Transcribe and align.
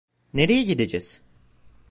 Nereye 0.33 0.63
gideceğiz? 0.63 1.21